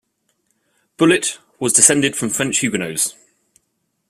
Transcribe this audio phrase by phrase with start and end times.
[0.97, 3.13] Bullitt was descended from French Huguenots.